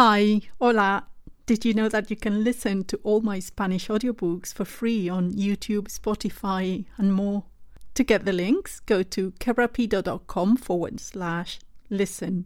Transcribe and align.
Hi, 0.00 0.42
hola. 0.60 1.08
Did 1.44 1.64
you 1.64 1.74
know 1.74 1.88
that 1.88 2.08
you 2.08 2.14
can 2.14 2.44
listen 2.44 2.84
to 2.84 3.00
all 3.02 3.20
my 3.20 3.40
Spanish 3.40 3.88
audiobooks 3.88 4.54
for 4.54 4.64
free 4.64 5.08
on 5.08 5.32
YouTube, 5.32 5.88
Spotify, 5.88 6.84
and 6.98 7.12
more? 7.12 7.46
To 7.94 8.04
get 8.04 8.24
the 8.24 8.32
links, 8.32 8.78
go 8.78 9.02
to 9.02 9.32
kerapido.com 9.40 10.56
forward 10.58 11.00
slash 11.00 11.58
listen, 11.90 12.44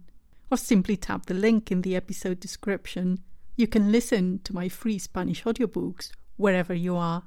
or 0.51 0.57
simply 0.57 0.97
tap 0.97 1.27
the 1.27 1.35
link 1.35 1.71
in 1.71 1.83
the 1.83 1.95
episode 1.95 2.41
description. 2.41 3.19
You 3.55 3.67
can 3.67 3.93
listen 3.93 4.41
to 4.45 4.55
my 4.55 4.71
free 4.71 4.99
Spanish 4.99 5.45
audiobooks 5.45 6.11
wherever 6.39 6.73
you 6.73 6.97
are. 6.97 7.25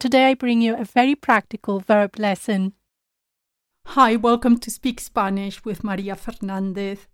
Today 0.00 0.30
I 0.30 0.34
bring 0.34 0.62
you 0.62 0.74
a 0.74 0.84
very 0.84 1.14
practical 1.14 1.78
verb 1.78 2.18
lesson. 2.18 2.72
Hi, 3.86 4.16
welcome 4.16 4.58
to 4.58 4.68
Speak 4.68 4.98
Spanish 4.98 5.64
with 5.64 5.84
Maria 5.84 6.16
Fernandez. 6.16 7.06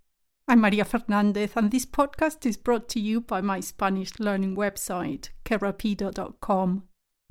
I'm 0.48 0.60
Maria 0.60 0.84
Fernandez, 0.84 1.50
and 1.56 1.72
this 1.72 1.84
podcast 1.84 2.46
is 2.46 2.56
brought 2.56 2.88
to 2.90 3.00
you 3.00 3.20
by 3.20 3.40
my 3.40 3.58
Spanish 3.58 4.20
learning 4.20 4.54
website, 4.54 5.30
kerapido.com. 5.44 6.84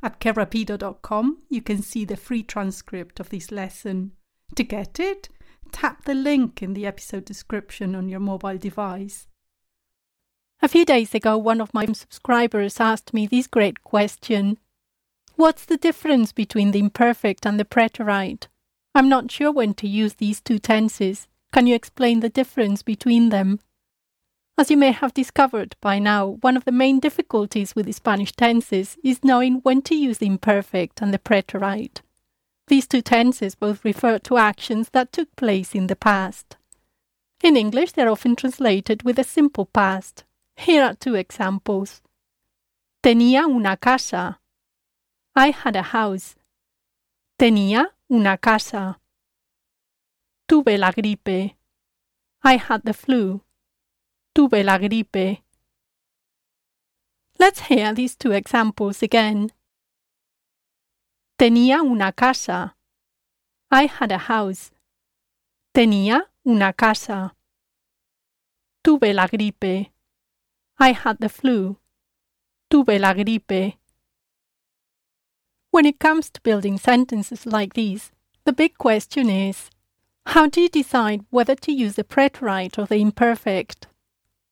At 0.04 0.20
kerapido.com, 0.20 1.38
you 1.50 1.62
can 1.62 1.82
see 1.82 2.04
the 2.04 2.18
free 2.18 2.44
transcript 2.44 3.22
of 3.22 3.30
this 3.30 3.52
lesson. 3.54 4.12
To 4.56 4.64
get 4.66 5.00
it, 5.00 5.30
tap 5.72 6.04
the 6.04 6.14
link 6.14 6.62
in 6.62 6.74
the 6.74 6.86
episode 6.86 7.24
description 7.24 7.96
on 7.96 8.10
your 8.10 8.20
mobile 8.20 8.58
device. 8.58 9.28
A 10.62 10.68
few 10.68 10.84
days 10.84 11.16
ago, 11.16 11.38
one 11.38 11.62
of 11.62 11.74
my 11.74 11.86
subscribers 11.86 12.82
asked 12.82 13.14
me 13.14 13.28
this 13.28 13.48
great 13.48 13.82
question 13.86 14.58
What's 15.36 15.64
the 15.64 15.78
difference 15.78 16.34
between 16.34 16.72
the 16.72 16.80
imperfect 16.80 17.46
and 17.46 17.58
the 17.58 17.66
preterite? 17.66 18.50
I'm 18.94 19.08
not 19.08 19.32
sure 19.32 19.54
when 19.54 19.74
to 19.76 19.88
use 19.88 20.16
these 20.16 20.42
two 20.42 20.60
tenses. 20.60 21.30
Can 21.52 21.68
you 21.68 21.76
explain 21.76 22.20
the 22.20 22.30
difference 22.30 22.84
between 22.84 23.30
them? 23.30 23.60
As 24.58 24.72
you 24.72 24.78
may 24.78 24.92
have 24.92 25.14
discovered 25.14 25.76
by 25.82 26.00
now, 26.00 26.38
one 26.42 26.56
of 26.56 26.64
the 26.64 26.72
main 26.72 27.00
difficulties 27.00 27.76
with 27.76 27.86
the 27.86 27.92
Spanish 27.92 28.32
tenses 28.32 28.98
is 29.04 29.24
knowing 29.24 29.56
when 29.64 29.82
to 29.84 29.96
use 29.96 30.20
the 30.20 30.28
imperfect 30.28 31.02
and 31.02 31.14
the 31.14 31.20
preterite. 31.20 32.02
These 32.68 32.88
two 32.88 33.02
tenses 33.02 33.54
both 33.56 33.84
refer 33.84 34.18
to 34.20 34.38
actions 34.38 34.90
that 34.90 35.12
took 35.12 35.36
place 35.36 35.76
in 35.76 35.88
the 35.88 35.96
past. 35.96 36.56
In 37.44 37.58
English, 37.58 37.92
they're 37.92 38.10
often 38.10 38.36
translated 38.36 39.04
with 39.04 39.20
a 39.20 39.24
simple 39.24 39.66
past. 39.66 40.24
Here 40.56 40.84
are 40.84 40.96
two 40.96 41.16
examples. 41.16 42.02
Tenía 43.04 43.46
una 43.48 43.78
casa. 43.78 44.40
I 45.36 45.52
had 45.52 45.76
a 45.76 45.84
house. 45.84 46.36
Tenía 47.38 47.88
una 48.10 48.38
casa. 48.38 49.00
Tuve 50.48 50.78
la 50.78 50.92
gripe. 50.92 51.58
I 52.44 52.58
had 52.58 52.84
the 52.84 52.94
flu. 52.94 53.42
Tuve 54.36 54.64
la 54.64 54.78
gripe. 54.78 55.42
Let's 57.40 57.62
hear 57.62 57.94
these 57.94 58.16
two 58.16 58.32
examples 58.32 59.02
again. 59.02 59.52
Tenía 61.40 61.82
una 61.82 62.12
casa. 62.12 62.76
I 63.72 63.88
had 63.88 64.12
a 64.12 64.20
house. 64.20 64.72
Tenía 65.74 66.30
una 66.46 66.74
casa. 66.74 67.36
Tuve 68.84 69.14
la 69.14 69.28
gripe. 69.28 69.92
I 70.78 70.92
had 70.92 71.18
the 71.20 71.30
flu. 71.30 71.78
Tuve 72.70 73.00
la 73.00 73.14
gripe. 73.14 73.80
When 75.72 75.88
it 75.88 76.00
comes 76.00 76.30
to 76.30 76.42
building 76.42 76.78
sentences 76.78 77.48
like 77.48 77.74
these, 77.74 78.12
the 78.46 78.54
big 78.54 78.78
question 78.78 79.30
is 79.30 79.72
how 80.28 80.48
do 80.48 80.60
you 80.60 80.70
decide 80.70 81.24
whether 81.30 81.56
to 81.56 81.72
use 81.72 81.96
the 81.96 82.04
preterite 82.04 82.78
or 82.78 82.86
the 82.86 82.98
imperfect? 82.98 83.88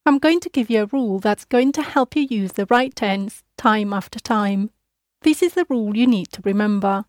I'm 0.06 0.20
going 0.20 0.40
to 0.42 0.50
give 0.50 0.70
you 0.70 0.84
a 0.84 0.86
rule 0.88 1.20
that's 1.20 1.46
going 1.46 1.72
to 1.74 1.82
help 1.82 2.16
you 2.16 2.24
use 2.24 2.54
the 2.54 2.68
right 2.70 2.96
tense 2.96 3.44
time 3.58 3.92
after 3.92 4.20
time. 4.20 4.70
This 5.22 5.42
is 5.42 5.54
the 5.54 5.66
rule 5.70 5.98
you 5.98 6.06
need 6.06 6.32
to 6.34 6.42
remember. 6.44 7.06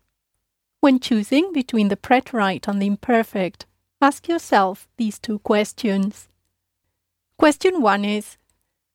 When 0.81 0.99
choosing 0.99 1.53
between 1.53 1.89
the 1.89 1.97
preterite 1.97 2.67
and 2.67 2.81
the 2.81 2.87
imperfect, 2.87 3.65
ask 4.01 4.27
yourself 4.27 4.87
these 4.97 5.19
two 5.19 5.39
questions. 5.39 6.27
Question 7.37 7.81
1 7.81 8.05
is 8.05 8.37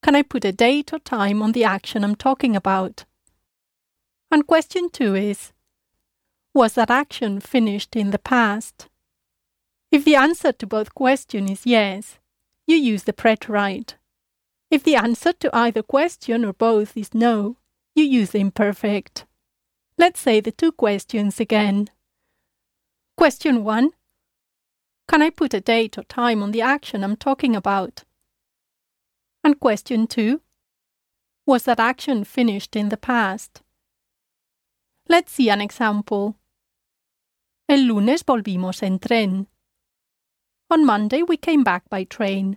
Can 0.03 0.15
I 0.15 0.23
put 0.23 0.45
a 0.45 0.53
date 0.53 0.93
or 0.93 0.99
time 0.99 1.43
on 1.43 1.53
the 1.53 1.65
action 1.65 2.05
I'm 2.05 2.17
talking 2.17 2.57
about? 2.57 3.05
And 4.31 4.47
question 4.47 4.91
2 4.91 5.15
is 5.15 5.53
Was 6.53 6.75
that 6.75 6.91
action 6.91 7.41
finished 7.41 7.97
in 7.97 8.11
the 8.11 8.19
past? 8.19 8.90
If 9.91 10.05
the 10.05 10.15
answer 10.15 10.53
to 10.53 10.67
both 10.67 10.95
questions 10.95 11.51
is 11.51 11.67
yes, 11.67 12.19
you 12.67 12.77
use 12.77 13.03
the 13.03 13.13
preterite. 13.13 13.95
If 14.71 14.85
the 14.85 14.95
answer 14.95 15.33
to 15.33 15.51
either 15.57 15.83
question 15.83 16.45
or 16.45 16.53
both 16.53 16.97
is 16.97 17.13
no, 17.13 17.57
you 17.97 18.05
use 18.05 18.31
the 18.31 18.39
imperfect. 18.39 19.27
Let's 19.99 20.21
say 20.21 20.41
the 20.41 20.53
two 20.53 20.71
questions 20.73 21.41
again. 21.41 21.89
Question 23.17 23.65
1 23.65 23.91
Can 25.09 25.23
I 25.23 25.31
put 25.31 25.55
a 25.55 25.61
date 25.61 25.99
or 25.99 26.05
time 26.05 26.43
on 26.43 26.53
the 26.53 26.63
action 26.63 27.03
I'm 27.03 27.17
talking 27.17 27.57
about? 27.57 28.05
And 29.43 29.59
question 29.59 30.07
2 30.07 30.41
Was 31.47 31.65
that 31.65 31.81
action 31.81 32.23
finished 32.23 32.77
in 32.77 32.91
the 32.91 32.97
past? 32.97 33.63
Let's 35.09 35.33
see 35.33 35.51
an 35.51 35.61
example. 35.61 36.37
El 37.69 37.81
lunes 37.89 38.23
volvimos 38.23 38.83
en 38.85 39.01
tren. 39.01 39.47
On 40.73 40.87
Monday 40.87 41.25
we 41.25 41.37
came 41.37 41.65
back 41.65 41.91
by 41.91 42.05
train. 42.05 42.57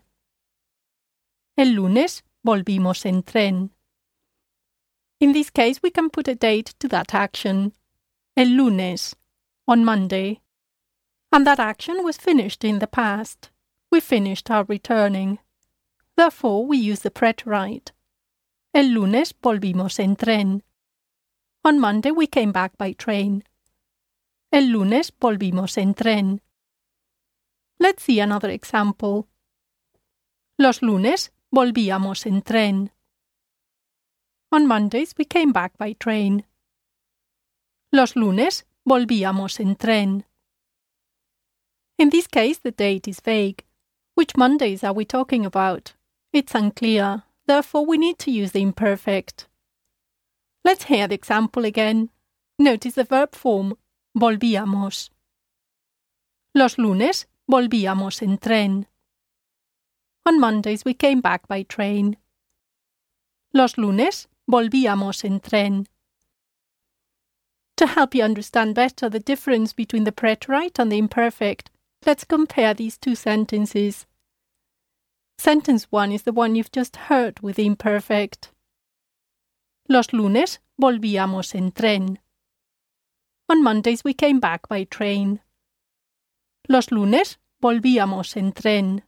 El 1.57 1.69
lunes 1.69 2.22
volvimos 2.46 3.07
en 3.07 3.24
tren. 3.24 3.72
In 5.19 5.31
this 5.34 5.50
case, 5.50 5.81
we 5.81 5.90
can 5.90 6.12
put 6.12 6.28
a 6.28 6.35
date 6.35 6.75
to 6.78 6.88
that 6.90 7.16
action. 7.16 7.74
El 8.38 8.50
lunes, 8.50 9.16
on 9.68 9.84
Monday. 9.84 10.41
And 11.31 11.47
that 11.47 11.59
action 11.59 12.03
was 12.03 12.18
finished 12.18 12.63
in 12.63 12.78
the 12.78 12.88
past. 12.88 13.50
We 13.90 14.00
finished 14.00 14.51
our 14.51 14.66
returning. 14.66 15.40
Therefore, 16.16 16.68
we 16.68 16.78
use 16.78 17.00
the 17.00 17.09
preterite. 17.09 17.94
El 18.75 18.90
lunes 18.94 19.34
volvimos 19.41 20.00
en 20.00 20.16
tren. 20.16 20.62
On 21.66 21.80
Monday 21.80 22.12
we 22.12 22.28
came 22.28 22.51
back 22.51 22.78
by 22.78 22.94
train. 22.94 23.44
El 24.51 24.66
lunes 24.66 25.12
volvimos 25.19 25.80
en 25.80 25.95
tren. 25.95 26.41
Let's 27.83 28.03
see 28.03 28.21
another 28.21 28.49
example. 28.49 29.27
Los 30.57 30.81
lunes 30.81 31.31
volvíamos 31.53 32.25
en 32.25 32.41
tren. 32.41 32.91
On 34.53 34.66
Mondays 34.66 35.13
we 35.17 35.25
came 35.25 35.51
back 35.51 35.77
by 35.77 35.91
train. 35.99 36.45
Los 37.91 38.16
lunes 38.16 38.63
volvíamos 38.88 39.59
en 39.59 39.75
tren. 39.75 40.23
In 41.97 42.09
this 42.09 42.25
case, 42.25 42.57
the 42.57 42.71
date 42.71 43.05
is 43.05 43.19
vague. 43.19 43.66
Which 44.15 44.38
Mondays 44.38 44.85
are 44.85 44.94
we 44.94 45.03
talking 45.03 45.45
about? 45.45 45.94
It's 46.31 46.55
unclear, 46.55 47.23
therefore, 47.47 47.85
we 47.85 47.97
need 47.97 48.17
to 48.19 48.31
use 48.31 48.53
the 48.53 48.61
imperfect. 48.61 49.50
Let's 50.63 50.85
hear 50.85 51.09
the 51.09 51.15
example 51.15 51.65
again. 51.65 52.11
Notice 52.57 52.95
the 52.95 53.03
verb 53.03 53.35
form 53.35 53.75
volvíamos. 54.17 55.09
Los 56.55 56.77
lunes 56.77 57.25
volvíamos 57.53 58.23
en 58.23 58.39
tren. 58.39 58.87
On 60.25 60.39
Mondays 60.39 60.83
we 60.83 60.95
came 60.95 61.21
back 61.21 61.47
by 61.47 61.61
train. 61.61 62.17
Los 63.53 63.77
lunes 63.77 64.27
volvíamos 64.49 65.23
en 65.23 65.39
tren. 65.39 65.85
To 67.77 67.85
help 67.85 68.15
you 68.15 68.23
understand 68.23 68.73
better 68.73 69.07
the 69.07 69.19
difference 69.19 69.71
between 69.71 70.03
the 70.03 70.11
preterite 70.11 70.79
and 70.79 70.91
the 70.91 70.97
imperfect, 70.97 71.69
let's 72.07 72.23
compare 72.23 72.73
these 72.73 72.97
two 72.97 73.13
sentences. 73.13 74.07
Sentence 75.37 75.91
1 75.91 76.11
is 76.11 76.23
the 76.23 76.33
one 76.33 76.56
you've 76.56 76.71
just 76.71 76.95
heard 76.95 77.39
with 77.41 77.57
the 77.57 77.67
imperfect. 77.67 78.49
Los 79.88 80.11
lunes 80.11 80.57
volvíamos 80.81 81.53
en 81.53 81.71
tren. 81.71 82.17
On 83.47 83.61
Mondays 83.61 84.03
we 84.03 84.15
came 84.15 84.39
back 84.39 84.67
by 84.67 84.85
train. 84.85 85.39
Los 86.67 86.91
lunes 86.91 87.38
volvíamos 87.63 88.36
en 88.36 88.51
tren. 88.51 89.04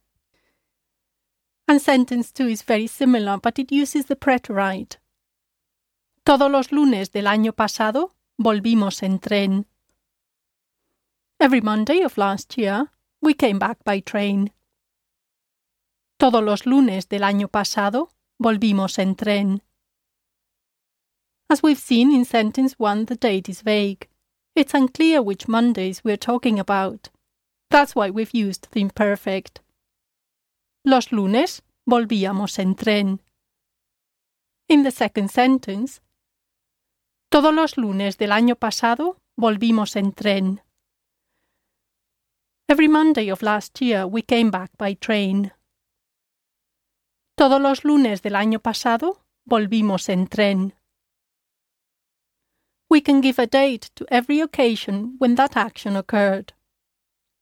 And 1.67 1.81
sentence 1.81 2.31
2 2.31 2.47
is 2.47 2.63
very 2.63 2.87
similar, 2.87 3.37
but 3.37 3.59
it 3.59 3.69
uses 3.69 4.05
the 4.05 4.15
preterite. 4.15 4.97
Todos 6.23 6.49
los 6.49 6.71
lunes 6.71 7.11
del 7.11 7.27
año 7.27 7.51
pasado 7.51 8.15
volvimos 8.39 9.03
en 9.03 9.19
tren. 9.19 9.65
Every 11.37 11.59
Monday 11.59 12.01
of 12.01 12.17
last 12.17 12.57
year, 12.57 12.91
we 13.21 13.33
came 13.33 13.59
back 13.59 13.83
by 13.83 13.99
train. 13.99 14.51
Todos 16.17 16.41
los 16.41 16.65
lunes 16.65 17.09
del 17.09 17.23
año 17.23 17.49
pasado 17.49 18.11
volvimos 18.39 18.97
en 18.97 19.15
tren. 19.15 19.61
As 21.49 21.61
we've 21.61 21.81
seen 21.81 22.09
in 22.11 22.23
sentence 22.23 22.75
1, 22.79 23.07
the 23.07 23.15
date 23.17 23.49
is 23.49 23.61
vague. 23.61 24.07
It's 24.55 24.73
unclear 24.73 25.21
which 25.21 25.49
Mondays 25.49 26.05
we're 26.05 26.15
talking 26.15 26.57
about. 26.57 27.09
That's 27.69 27.95
why 27.95 28.09
we've 28.09 28.33
used 28.33 28.67
the 28.71 28.81
imperfect. 28.81 29.61
Los 30.83 31.11
lunes 31.11 31.61
volvíamos 31.87 32.59
en 32.59 32.75
tren. 32.75 33.21
In 34.67 34.83
the 34.83 34.91
second 34.91 35.29
sentence, 35.29 36.01
todos 37.29 37.53
los 37.53 37.77
lunes 37.77 38.17
del 38.17 38.31
año 38.31 38.55
pasado 38.55 39.17
volvimos 39.37 39.95
en 39.95 40.13
tren. 40.13 40.61
Every 42.67 42.87
Monday 42.87 43.29
of 43.29 43.43
last 43.43 43.79
year 43.79 44.07
we 44.07 44.23
came 44.23 44.49
back 44.49 44.71
by 44.77 44.95
train. 44.95 45.51
Todos 47.37 47.61
los 47.61 47.83
lunes 47.83 48.21
del 48.21 48.35
año 48.35 48.59
pasado 48.59 49.21
volvimos 49.45 50.09
en 50.09 50.27
tren. 50.27 50.73
We 52.89 53.01
can 53.01 53.21
give 53.21 53.37
a 53.37 53.45
date 53.45 53.91
to 53.95 54.05
every 54.09 54.39
occasion 54.41 55.15
when 55.19 55.35
that 55.35 55.55
action 55.55 55.95
occurred. 55.95 56.53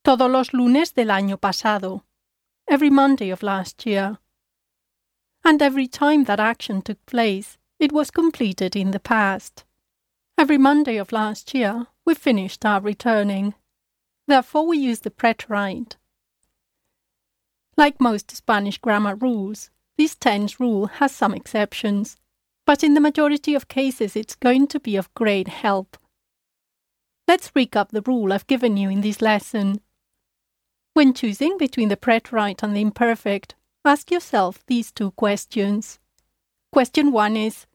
Todos 0.04 0.30
los 0.30 0.52
lunes 0.52 0.94
del 0.94 1.12
año 1.12 1.38
pasado. 1.38 2.04
Every 2.68 2.90
Monday 2.90 3.30
of 3.30 3.42
last 3.42 3.86
year. 3.86 4.18
And 5.46 5.62
every 5.62 5.88
time 5.88 6.26
that 6.26 6.42
action 6.42 6.82
took 6.82 7.06
place, 7.06 7.58
it 7.80 7.94
was 7.94 8.12
completed 8.12 8.76
in 8.76 8.92
the 8.92 9.00
past. 9.00 9.64
Every 10.38 10.58
Monday 10.58 10.98
of 10.98 11.14
last 11.14 11.54
year, 11.54 11.88
we 12.04 12.16
finished 12.16 12.66
our 12.66 12.82
returning. 12.82 13.54
Therefore, 14.28 14.68
we 14.68 14.78
use 14.78 15.00
the 15.00 15.10
preterite. 15.10 15.96
Like 17.78 18.02
most 18.02 18.30
Spanish 18.36 18.80
grammar 18.80 19.16
rules, 19.16 19.70
this 19.98 20.16
tense 20.16 20.60
rule 20.60 20.88
has 20.88 21.14
some 21.14 21.34
exceptions, 21.34 22.18
but 22.66 22.84
in 22.84 22.94
the 22.94 23.00
majority 23.00 23.56
of 23.56 23.70
cases 23.70 24.18
it's 24.18 24.36
going 24.36 24.68
to 24.68 24.82
be 24.82 24.98
of 24.98 25.14
great 25.14 25.48
help. 25.48 25.98
Let's 27.26 27.52
recap 27.52 27.92
the 27.92 28.02
rule 28.02 28.34
I've 28.34 28.48
given 28.48 28.76
you 28.76 28.90
in 28.90 29.00
this 29.00 29.22
lesson. 29.22 29.80
When 30.94 31.16
choosing 31.16 31.58
between 31.58 31.90
the 31.90 31.98
preterite 31.98 32.62
and 32.62 32.76
the 32.76 32.82
imperfect, 32.82 33.56
ask 33.84 34.12
yourself 34.12 34.64
these 34.68 34.92
two 34.92 35.10
questions. 35.12 35.98
Question 36.72 37.12
1 37.12 37.36
is 37.36 37.66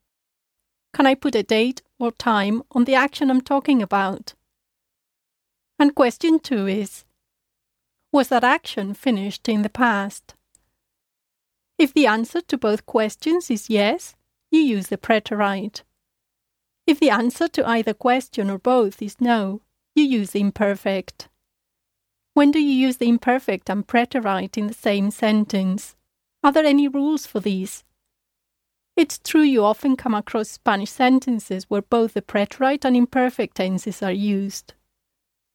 Can 0.94 1.04
I 1.04 1.14
put 1.14 1.34
a 1.34 1.42
date 1.42 1.82
or 1.98 2.12
time 2.12 2.62
on 2.70 2.84
the 2.84 2.94
action 2.94 3.28
I'm 3.28 3.40
talking 3.40 3.82
about? 3.82 4.34
And 5.80 5.96
question 5.96 6.38
2 6.38 6.68
is 6.68 7.04
Was 8.12 8.28
that 8.28 8.44
action 8.44 8.94
finished 8.94 9.48
in 9.48 9.62
the 9.62 9.68
past? 9.68 10.34
If 11.76 11.92
the 11.92 12.06
answer 12.06 12.40
to 12.40 12.56
both 12.56 12.86
questions 12.86 13.50
is 13.50 13.68
yes, 13.68 14.14
you 14.52 14.60
use 14.60 14.88
the 14.88 14.98
preterite. 14.98 15.82
If 16.86 17.00
the 17.00 17.10
answer 17.10 17.48
to 17.48 17.68
either 17.68 17.94
question 17.94 18.48
or 18.48 18.58
both 18.58 19.02
is 19.02 19.20
no, 19.20 19.60
you 19.96 20.04
use 20.04 20.30
the 20.30 20.40
imperfect. 20.40 21.28
When 22.38 22.52
do 22.52 22.60
you 22.60 22.86
use 22.86 22.98
the 22.98 23.08
imperfect 23.08 23.68
and 23.68 23.84
preterite 23.84 24.56
in 24.56 24.68
the 24.68 24.72
same 24.72 25.10
sentence? 25.10 25.96
Are 26.44 26.52
there 26.52 26.64
any 26.64 26.86
rules 26.86 27.26
for 27.26 27.40
these? 27.40 27.82
It's 28.96 29.18
true 29.18 29.42
you 29.42 29.64
often 29.64 29.96
come 29.96 30.14
across 30.14 30.48
Spanish 30.48 30.90
sentences 30.90 31.64
where 31.68 31.82
both 31.82 32.14
the 32.14 32.22
preterite 32.22 32.84
and 32.84 32.94
imperfect 32.94 33.56
tenses 33.56 34.04
are 34.04 34.12
used. 34.12 34.74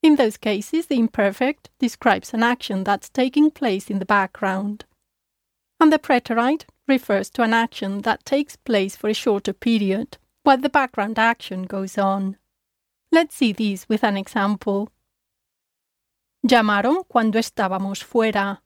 In 0.02 0.18
those 0.18 0.36
cases, 0.36 0.88
the 0.88 1.00
imperfect 1.00 1.70
describes 1.80 2.34
an 2.34 2.44
action 2.44 2.84
that's 2.84 3.08
taking 3.08 3.50
place 3.50 3.90
in 3.90 4.00
the 4.00 4.06
background 4.06 4.84
and 5.80 5.90
the 5.90 5.98
preterite 5.98 6.66
refers 6.86 7.30
to 7.30 7.44
an 7.44 7.54
action 7.54 8.02
that 8.02 8.26
takes 8.26 8.58
place 8.58 8.98
for 8.98 9.10
a 9.10 9.14
shorter 9.14 9.54
period, 9.54 10.18
while 10.44 10.58
the 10.58 10.68
background 10.68 11.18
action 11.18 11.64
goes 11.64 11.98
on. 11.98 12.36
Let's 13.10 13.36
see 13.36 13.54
these 13.54 13.88
with 13.88 14.04
an 14.04 14.18
example. 14.18 14.90
Llamaron 16.46 17.04
cuando 17.08 17.40
estábamos 17.40 18.04
fuera. 18.04 18.62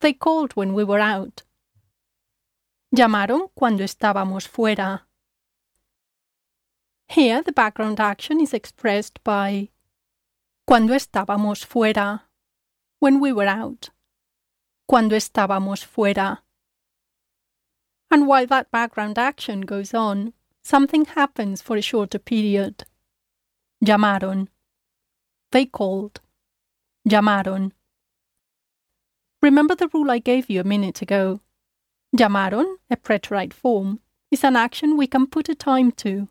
They 0.00 0.14
called 0.14 0.52
when 0.54 0.74
we 0.74 0.84
were 0.84 1.00
out. 1.00 1.42
Llamaron 2.94 3.50
cuando 3.54 3.84
estábamos 3.84 4.48
fuera. 4.48 5.02
Here 7.08 7.42
the 7.42 7.52
background 7.52 8.00
action 8.00 8.40
is 8.40 8.54
expressed 8.54 9.22
by 9.22 9.70
cuando 10.66 10.94
estábamos 10.94 11.64
fuera, 11.64 12.22
when 12.98 13.20
we 13.20 13.32
were 13.32 13.48
out 13.48 13.90
cuando 14.86 15.16
estábamos 15.16 15.84
fuera. 15.84 16.42
And 18.10 18.26
while 18.26 18.46
that 18.46 18.70
background 18.70 19.18
action 19.18 19.62
goes 19.62 19.92
on, 19.92 20.32
something 20.62 21.04
happens 21.04 21.60
for 21.60 21.76
a 21.76 21.82
shorter 21.82 22.18
period. 22.18 22.84
Llamaron. 23.84 24.48
They 25.52 25.66
called. 25.66 26.20
Llamaron. 27.08 27.72
Remember 29.42 29.74
the 29.74 29.88
rule 29.94 30.10
I 30.10 30.18
gave 30.18 30.50
you 30.50 30.60
a 30.60 30.64
minute 30.64 31.02
ago. 31.02 31.40
Llamaron, 32.16 32.76
a 32.90 32.96
preterite 32.96 33.54
form, 33.54 34.00
is 34.30 34.42
an 34.42 34.56
action 34.56 34.96
we 34.96 35.06
can 35.06 35.26
put 35.26 35.48
a 35.48 35.54
time 35.54 35.92
to, 35.92 36.28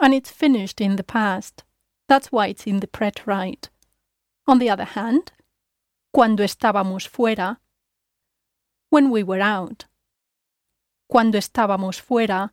and 0.00 0.12
it's 0.12 0.30
finished 0.30 0.80
in 0.80 0.96
the 0.96 1.04
past. 1.04 1.64
That's 2.08 2.30
why 2.30 2.48
it's 2.48 2.66
in 2.66 2.80
the 2.80 2.86
preterite. 2.86 3.68
On 4.46 4.58
the 4.58 4.70
other 4.70 4.84
hand, 4.84 5.32
cuando 6.12 6.42
estábamos 6.44 7.08
fuera 7.08 7.58
when 8.90 9.10
we 9.10 9.22
were 9.22 9.40
out. 9.40 9.84
Cuando 11.08 11.38
estábamos 11.38 12.00
fuera 12.00 12.50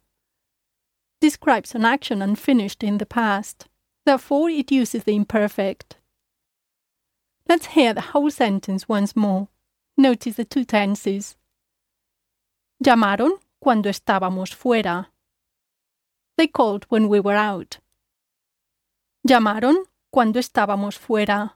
describes 1.21 1.73
an 1.73 1.85
action 1.85 2.21
unfinished 2.21 2.83
in 2.83 2.97
the 2.97 3.05
past, 3.05 3.67
therefore 4.05 4.49
it 4.49 4.71
uses 4.71 5.03
the 5.03 5.15
imperfect. 5.15 5.97
Let's 7.47 7.67
hear 7.67 7.93
the 7.93 8.01
whole 8.01 8.31
sentence 8.31 8.89
once 8.89 9.15
more. 9.15 9.49
Notice 9.97 10.35
the 10.35 10.45
two 10.45 10.65
tenses. 10.65 11.35
Llamaron 12.83 13.39
cuando 13.59 13.89
estábamos 13.89 14.53
fuera. 14.53 15.07
They 16.37 16.47
called 16.47 16.85
when 16.89 17.07
we 17.07 17.19
were 17.19 17.35
out. 17.35 17.77
Llamaron 19.27 19.85
cuando 20.11 20.39
estábamos 20.39 20.97
fuera. 20.97 21.53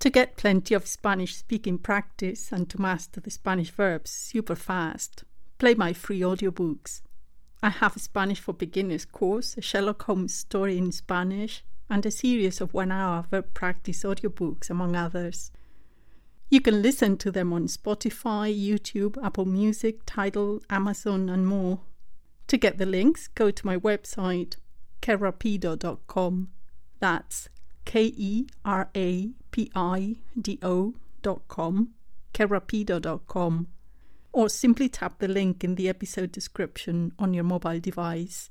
To 0.00 0.10
get 0.10 0.36
plenty 0.36 0.74
of 0.74 0.86
Spanish 0.86 1.34
speaking 1.36 1.78
practice 1.78 2.52
and 2.52 2.68
to 2.70 2.80
master 2.80 3.20
the 3.20 3.30
Spanish 3.30 3.70
verbs 3.70 4.10
super 4.10 4.54
fast, 4.54 5.24
play 5.58 5.74
my 5.74 5.92
free 5.92 6.20
audiobooks. 6.20 7.02
I 7.62 7.70
have 7.70 7.96
a 7.96 7.98
Spanish 8.00 8.40
for 8.40 8.52
Beginners 8.52 9.04
course, 9.04 9.56
a 9.56 9.62
Sherlock 9.62 10.02
Holmes 10.02 10.34
story 10.34 10.76
in 10.76 10.92
Spanish, 10.92 11.64
and 11.88 12.04
a 12.06 12.10
series 12.10 12.60
of 12.60 12.74
one 12.74 12.90
hour 12.90 13.24
verb 13.30 13.52
practice 13.54 14.02
audiobooks, 14.02 14.70
among 14.70 14.96
others. 14.96 15.50
You 16.50 16.60
can 16.60 16.82
listen 16.82 17.16
to 17.18 17.30
them 17.30 17.52
on 17.52 17.66
Spotify, 17.66 18.54
YouTube, 18.54 19.16
Apple 19.24 19.46
Music, 19.46 20.00
Tidal, 20.06 20.60
Amazon, 20.70 21.28
and 21.28 21.46
more. 21.46 21.80
To 22.48 22.56
get 22.56 22.78
the 22.78 22.86
links, 22.86 23.28
go 23.28 23.50
to 23.50 23.66
my 23.66 23.76
website, 23.76 24.56
kerapido.com. 25.00 26.48
That's 27.00 27.48
K 27.84 28.12
E 28.16 28.46
R 28.64 28.88
A 28.94 29.30
P 29.50 29.70
I 29.74 30.16
D 30.40 30.58
O 30.62 30.94
dot 31.22 31.42
com, 31.48 31.90
kerapido 32.32 33.66
or 34.32 34.48
simply 34.48 34.88
tap 34.88 35.18
the 35.18 35.28
link 35.28 35.62
in 35.62 35.76
the 35.76 35.88
episode 35.88 36.32
description 36.32 37.12
on 37.18 37.32
your 37.32 37.44
mobile 37.44 37.78
device. 37.78 38.50